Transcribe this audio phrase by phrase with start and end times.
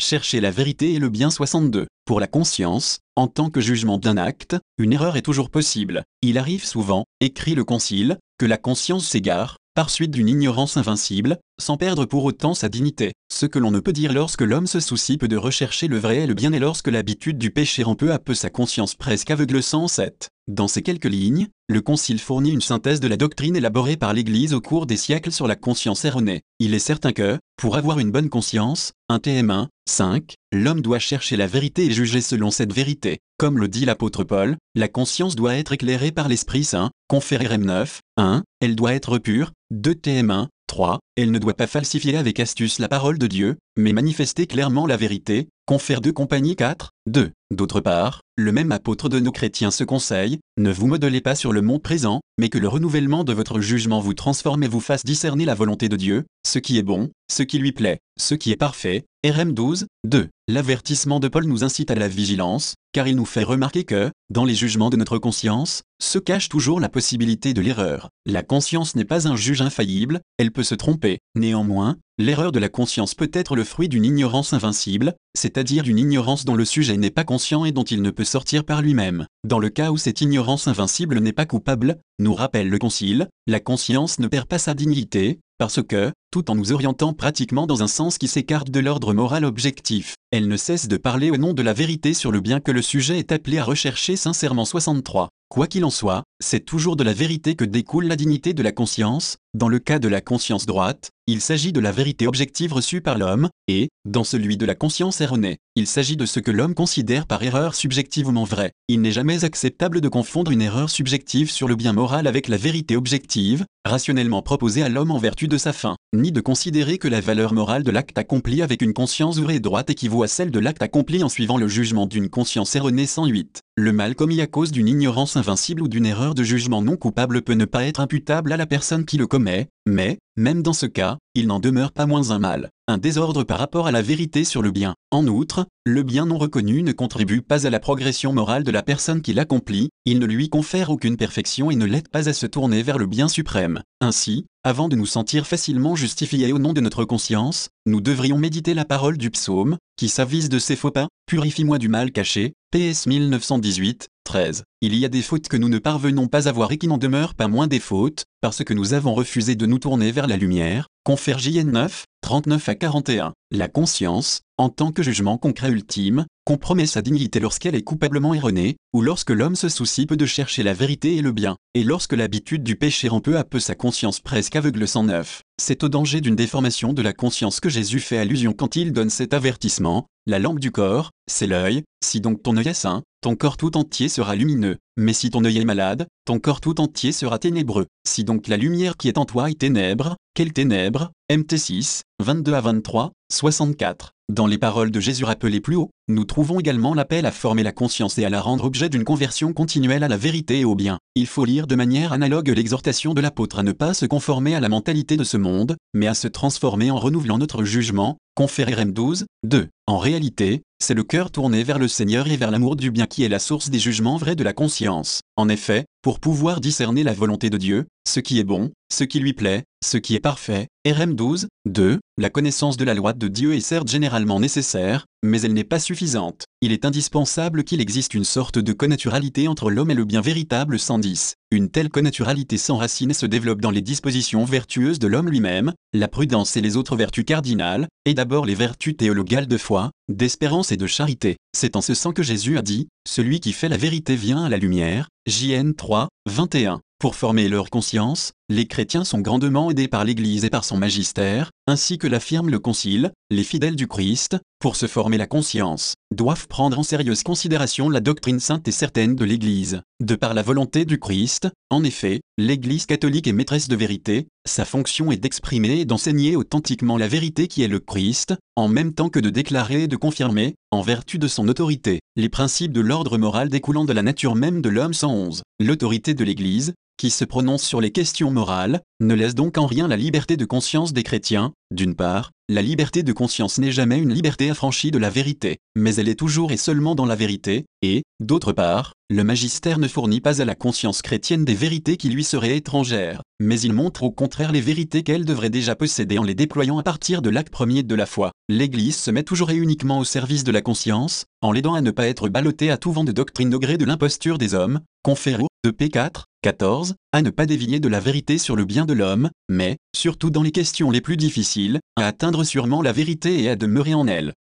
[0.00, 1.86] chercher la vérité et le bien 62.
[2.04, 6.04] Pour la conscience, en tant que jugement d'un acte, une erreur est toujours possible.
[6.22, 11.38] Il arrive souvent, écrit le Concile, que la conscience s'égare, par suite d'une ignorance invincible,
[11.60, 13.12] sans perdre pour autant sa dignité.
[13.32, 16.18] Ce que l'on ne peut dire lorsque l'homme se soucie peu de rechercher le vrai
[16.18, 19.30] et le bien et lorsque l'habitude du péché rend peu à peu sa conscience presque
[19.30, 20.28] aveugle 107.
[20.46, 24.52] Dans ces quelques lignes, le Concile fournit une synthèse de la doctrine élaborée par l'Église
[24.52, 26.42] au cours des siècles sur la conscience erronée.
[26.58, 31.38] Il est certain que, pour avoir une bonne conscience, un TM1, 5, l'homme doit chercher
[31.38, 33.20] la vérité et juger selon cette vérité.
[33.38, 37.64] Comme le dit l'apôtre Paul, la conscience doit être éclairée par l'Esprit Saint, confère RM
[37.64, 40.98] 9, 1, elle doit être pure, 2 TM1, 3.
[41.16, 44.96] Elle ne doit pas falsifier avec astuce la parole de Dieu, mais manifester clairement la
[44.96, 47.30] vérité, confère 2 compagnie 4, 2.
[47.50, 51.52] D'autre part, le même apôtre de nos chrétiens se conseille, ne vous modelez pas sur
[51.52, 55.04] le monde présent, mais que le renouvellement de votre jugement vous transforme et vous fasse
[55.04, 58.50] discerner la volonté de Dieu, ce qui est bon, ce qui lui plaît, ce qui
[58.50, 59.04] est parfait.
[59.24, 60.28] RM 12, 2.
[60.48, 64.44] L'avertissement de Paul nous incite à la vigilance, car il nous fait remarquer que, dans
[64.44, 68.10] les jugements de notre conscience, se cache toujours la possibilité de l'erreur.
[68.26, 71.20] La conscience n'est pas un juge infaillible, elle peut se tromper.
[71.34, 76.44] Néanmoins, l'erreur de la conscience peut être le fruit d'une ignorance invincible, c'est-à-dire d'une ignorance
[76.44, 79.26] dont le sujet n'est pas conscient et dont il ne peut sortir par lui-même.
[79.44, 83.60] Dans le cas où cette ignorance invincible n'est pas coupable, nous rappelle le Concile, la
[83.60, 87.86] conscience ne perd pas sa dignité, parce que, tout en nous orientant pratiquement dans un
[87.86, 91.62] sens qui s'écarte de l'ordre moral objectif, elle ne cesse de parler au nom de
[91.62, 95.28] la vérité sur le bien que le sujet est appelé à rechercher sincèrement 63.
[95.48, 98.70] Quoi qu'il en soit, c'est toujours de la vérité que découle la dignité de la
[98.70, 103.00] conscience, dans le cas de la conscience droite, il s'agit de la vérité objective reçue
[103.00, 106.74] par l'homme, et, dans celui de la conscience erronée, il s'agit de ce que l'homme
[106.74, 108.72] considère par erreur subjectivement vrai.
[108.88, 112.58] Il n'est jamais acceptable de confondre une erreur subjective sur le bien moral avec la
[112.58, 117.08] vérité objective, rationnellement proposée à l'homme en vertu de sa fin, ni de considérer que
[117.08, 120.50] la valeur morale de l'acte accompli avec une conscience vraie et droite équivaut à celle
[120.50, 123.60] de l'acte accompli en suivant le jugement d'une conscience erronée 108.
[123.76, 127.42] Le mal commis à cause d'une ignorance invincible ou d'une erreur de jugement non coupable
[127.42, 130.86] peut ne pas être imputable à la personne qui le commet mais, même dans ce
[130.86, 134.42] cas, il n'en demeure pas moins un mal, un désordre par rapport à la vérité
[134.44, 134.94] sur le bien.
[135.10, 138.82] En outre, le bien non reconnu ne contribue pas à la progression morale de la
[138.82, 142.46] personne qui l'accomplit, il ne lui confère aucune perfection et ne l'aide pas à se
[142.46, 143.82] tourner vers le bien suprême.
[144.00, 148.72] Ainsi, avant de nous sentir facilement justifiés au nom de notre conscience, nous devrions méditer
[148.72, 153.06] la parole du psaume, qui s'avise de ses faux pas, Purifie-moi du mal caché, PS
[153.06, 154.64] 1918, 13.
[154.80, 156.98] Il y a des fautes que nous ne parvenons pas à voir et qui n'en
[156.98, 160.36] demeurent pas moins des fautes, parce que nous avons refusé de nous tourner vers la
[160.36, 163.32] lumière, confère JN 9, 39 à 41.
[163.50, 168.76] La conscience, en tant que jugement concret ultime, compromet sa dignité lorsqu'elle est coupablement erronée,
[168.92, 172.12] ou lorsque l'homme se soucie peu de chercher la vérité et le bien, et lorsque
[172.12, 175.42] l'habitude du péché rend peu à peu sa conscience presque aveugle 109.
[175.58, 179.10] C'est au danger d'une déformation de la conscience que Jésus fait allusion quand il donne
[179.10, 183.36] cet avertissement, la lampe du corps, c'est l'œil, si donc ton œil est sain, ton
[183.36, 187.12] corps tout entier sera lumineux, mais si ton œil est malade, ton corps tout entier
[187.12, 187.86] sera ténébreux.
[188.06, 191.10] Si donc la lumière qui est en toi est ténèbre, quelle ténèbre?
[191.32, 194.10] MT 6, 22 à 23, 64.
[194.32, 197.72] Dans les paroles de Jésus rappelées plus haut, nous trouvons également l'appel à former la
[197.72, 200.98] conscience et à la rendre objet d'une conversion continuelle à la vérité et au bien.
[201.14, 204.60] Il faut lire de manière analogue l'exhortation de l'apôtre à ne pas se conformer à
[204.60, 208.92] la mentalité de ce monde, mais à se transformer en renouvelant notre jugement, conféré RM
[208.92, 209.68] 12, 2.
[209.86, 213.22] En réalité, c'est le cœur tourné vers le Seigneur et vers l'amour du bien qui
[213.22, 215.20] est la source des jugements vrais de la conscience.
[215.36, 219.18] En effet, pour pouvoir discerner la volonté de Dieu, ce qui est bon, ce qui
[219.18, 223.28] lui plaît, ce qui est parfait, RM 12, 2, la connaissance de la loi de
[223.28, 226.44] Dieu est certes généralement nécessaire, mais elle n'est pas suffisante.
[226.60, 230.78] Il est indispensable qu'il existe une sorte de connaturalité entre l'homme et le bien véritable
[230.78, 231.34] 110.
[231.50, 236.08] Une telle connaturalité s'enracine et se développe dans les dispositions vertueuses de l'homme lui-même, la
[236.08, 239.73] prudence et les autres vertus cardinales, et d'abord les vertus théologales de foi,
[240.08, 241.36] d'espérance et de charité.
[241.56, 244.48] C'est en ce sens que Jésus a dit, Celui qui fait la vérité vient à
[244.48, 246.80] la lumière, JN 3, 21.
[246.98, 251.50] Pour former leur conscience, les chrétiens sont grandement aidés par l'Église et par son magistère,
[251.66, 256.48] ainsi que l'affirme le Concile, les fidèles du Christ, pour se former la conscience, doivent
[256.48, 259.82] prendre en sérieuse considération la doctrine sainte et certaine de l'Église.
[260.00, 264.64] De par la volonté du Christ, en effet, l'Église catholique est maîtresse de vérité, sa
[264.64, 269.10] fonction est d'exprimer et d'enseigner authentiquement la vérité qui est le Christ, en même temps
[269.10, 273.18] que de déclarer et de confirmer, en vertu de son autorité, les principes de l'ordre
[273.18, 275.42] moral découlant de la nature même de l'homme 111.
[275.60, 279.88] L'autorité de l'Église, qui se prononce sur les questions morales, ne laisse donc en rien
[279.88, 284.12] la liberté de conscience des chrétiens, d'une part, la liberté de conscience n'est jamais une
[284.12, 288.02] liberté affranchie de la vérité, mais elle est toujours et seulement dans la vérité, et,
[288.20, 292.24] d'autre part, le magistère ne fournit pas à la conscience chrétienne des vérités qui lui
[292.24, 296.34] seraient étrangères, mais il montre au contraire les vérités qu'elle devrait déjà posséder en les
[296.34, 298.32] déployant à partir de l'acte premier de la foi.
[298.48, 301.90] L'Église se met toujours et uniquement au service de la conscience, en l'aidant à ne
[301.90, 305.44] pas être ballottée à tout vent de doctrine au gré de l'imposture des hommes, conféré
[305.64, 309.30] de P4, 14, à ne pas dévier de la vérité sur le bien de l'homme,
[309.48, 313.54] mais, surtout dans les questions les plus difficiles, à atteindre sûrement la vérité et à
[313.54, 314.34] demeurer en elle.